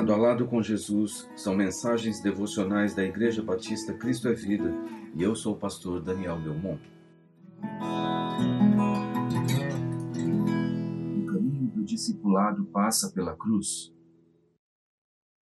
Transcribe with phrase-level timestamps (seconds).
[0.00, 4.72] Lado a Lado com Jesus são mensagens devocionais da Igreja Batista Cristo é Vida
[5.14, 6.80] e eu sou o pastor Daniel Belmont.
[11.18, 13.92] O caminho do discipulado passa pela cruz.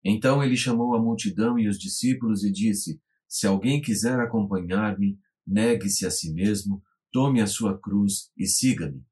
[0.03, 6.03] Então ele chamou a multidão e os discípulos e disse: Se alguém quiser acompanhar-me, negue-se
[6.03, 6.81] a si mesmo,
[7.11, 9.05] tome a sua cruz e siga-me.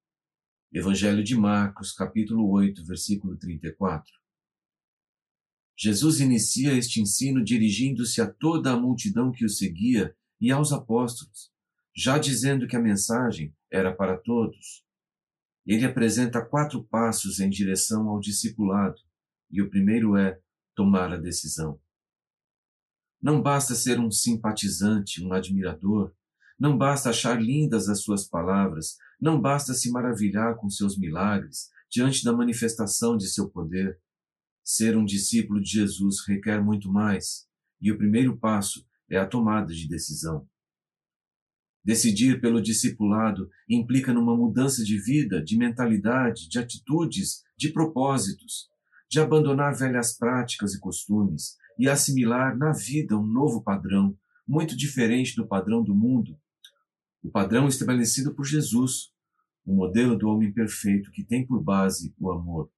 [0.74, 4.25] Evangelho de Marcos, capítulo 8, versículo 34.
[5.78, 11.52] Jesus inicia este ensino dirigindo-se a toda a multidão que o seguia e aos apóstolos,
[11.96, 14.86] já dizendo que a mensagem era para todos.
[15.66, 19.02] Ele apresenta quatro passos em direção ao discipulado,
[19.50, 20.40] e o primeiro é
[20.76, 21.80] tomar a decisão.
[23.22, 26.14] Não basta ser um simpatizante, um admirador,
[26.60, 32.24] não basta achar lindas as suas palavras, não basta se maravilhar com seus milagres diante
[32.24, 34.00] da manifestação de seu poder.
[34.68, 37.48] Ser um discípulo de Jesus requer muito mais,
[37.80, 40.50] e o primeiro passo é a tomada de decisão.
[41.84, 48.68] Decidir pelo discipulado implica numa mudança de vida, de mentalidade, de atitudes, de propósitos,
[49.08, 55.36] de abandonar velhas práticas e costumes e assimilar na vida um novo padrão, muito diferente
[55.36, 56.36] do padrão do mundo.
[57.22, 59.12] O padrão estabelecido por Jesus,
[59.64, 62.72] o modelo do homem perfeito que tem por base o amor.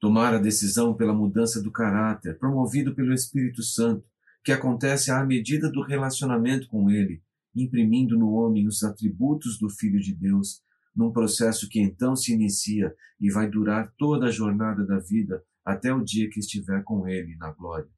[0.00, 4.04] Tomar a decisão pela mudança do caráter, promovido pelo Espírito Santo,
[4.44, 7.22] que acontece à medida do relacionamento com Ele,
[7.54, 10.62] imprimindo no homem os atributos do Filho de Deus,
[10.94, 15.92] num processo que então se inicia e vai durar toda a jornada da vida até
[15.92, 17.90] o dia que estiver com Ele na glória.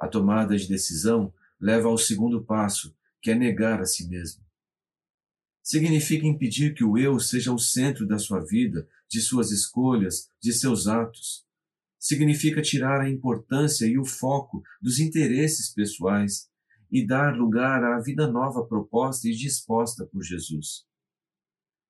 [0.00, 4.42] A tomada de decisão leva ao segundo passo, que é negar a si mesmo.
[5.64, 10.52] Significa impedir que o eu seja o centro da sua vida, de suas escolhas, de
[10.52, 11.42] seus atos.
[11.98, 16.50] Significa tirar a importância e o foco dos interesses pessoais
[16.92, 20.84] e dar lugar à vida nova proposta e disposta por Jesus.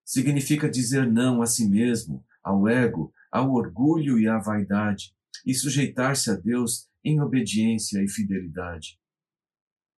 [0.05, 5.13] Significa dizer não a si mesmo, ao ego, ao orgulho e à vaidade,
[5.45, 9.01] e sujeitar-se a Deus em obediência e fidelidade.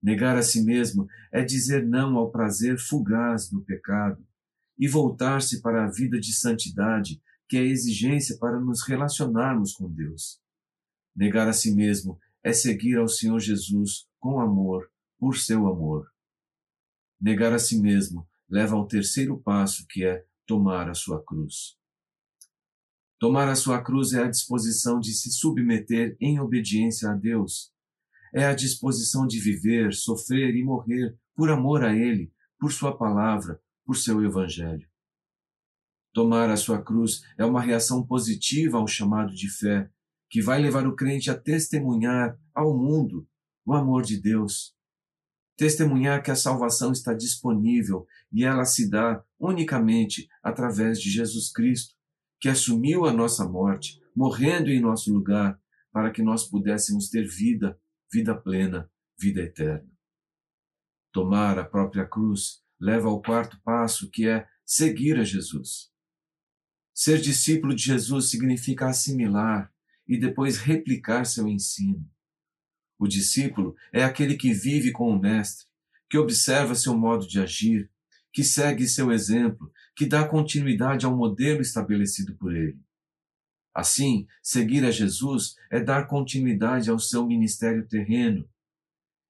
[0.02, 4.24] Negar a si mesmo é dizer não ao prazer fugaz do pecado,
[4.78, 9.90] e voltar-se para a vida de santidade, que é a exigência para nos relacionarmos com
[9.90, 10.40] Deus.
[11.14, 16.12] Negar a si mesmo é seguir ao Senhor Jesus com amor, por seu amor.
[17.20, 21.76] Negar a si mesmo leva ao terceiro passo, que é tomar a sua cruz.
[23.18, 27.72] Tomar a sua cruz é a disposição de se submeter em obediência a Deus.
[28.36, 32.30] É a disposição de viver, sofrer e morrer por amor a Ele,
[32.60, 34.86] por Sua palavra, por seu Evangelho.
[36.12, 39.91] Tomar a sua cruz é uma reação positiva ao chamado de fé,
[40.28, 43.26] que vai levar o crente a testemunhar ao mundo
[43.64, 44.74] o amor de Deus.
[45.56, 51.94] Testemunhar que a salvação está disponível e ela se dá unicamente através de Jesus Cristo,
[52.38, 55.58] que assumiu a nossa morte, morrendo em nosso lugar,
[55.91, 57.80] para que nós pudéssemos ter vida,
[58.12, 59.90] vida plena, vida eterna.
[61.12, 65.90] Tomar a própria cruz leva ao quarto passo, que é seguir a Jesus.
[66.94, 69.72] Ser discípulo de Jesus significa assimilar
[70.06, 72.08] e depois replicar seu ensino.
[72.98, 75.66] O discípulo é aquele que vive com o Mestre,
[76.08, 77.90] que observa seu modo de agir,
[78.32, 82.78] que segue seu exemplo, que dá continuidade ao modelo estabelecido por ele.
[83.76, 88.48] Assim, seguir a Jesus é dar continuidade ao seu ministério terreno,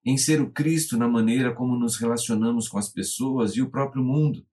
[0.05, 4.01] em ser o Cristo na maneira como nos relacionamos com as pessoas e o próprio
[4.01, 4.47] mundo.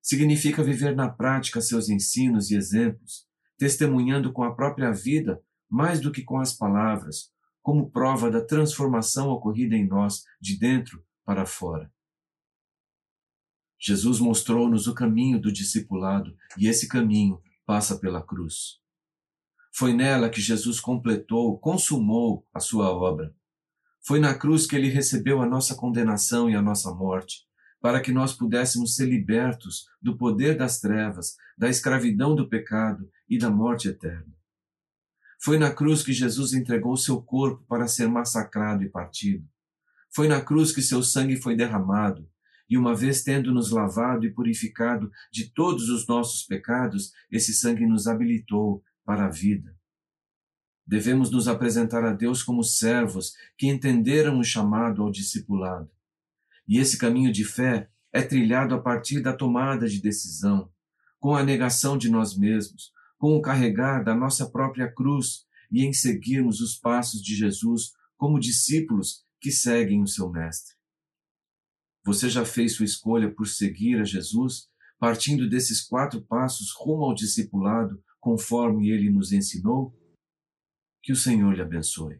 [0.00, 3.28] Significa viver na prática seus ensinos e exemplos,
[3.58, 5.38] testemunhando com a própria vida
[5.68, 11.04] mais do que com as palavras, como prova da transformação ocorrida em nós de dentro
[11.26, 11.92] para fora.
[13.78, 18.82] Jesus mostrou-nos o caminho do discipulado e esse caminho passa pela cruz.
[19.76, 23.34] Foi nela que Jesus completou, consumou a sua obra.
[24.06, 27.40] Foi na cruz que ele recebeu a nossa condenação e a nossa morte,
[27.80, 33.36] para que nós pudéssemos ser libertos do poder das trevas, da escravidão do pecado e
[33.36, 34.32] da morte eterna.
[35.42, 39.44] Foi na cruz que Jesus entregou seu corpo para ser massacrado e partido.
[40.14, 42.30] Foi na cruz que seu sangue foi derramado,
[42.70, 47.84] e uma vez tendo nos lavado e purificado de todos os nossos pecados, esse sangue
[47.84, 49.76] nos habilitou para a vida.
[50.86, 55.90] Devemos nos apresentar a Deus como servos que entenderam o chamado ao discipulado.
[56.68, 60.70] E esse caminho de fé é trilhado a partir da tomada de decisão,
[61.18, 65.92] com a negação de nós mesmos, com o carregar da nossa própria cruz e em
[65.92, 70.74] seguirmos os passos de Jesus como discípulos que seguem o seu Mestre.
[72.04, 74.68] Você já fez sua escolha por seguir a Jesus,
[74.98, 79.92] partindo desses quatro passos rumo ao discipulado, conforme ele nos ensinou?
[81.02, 82.18] Que o Senhor lhe abençoe.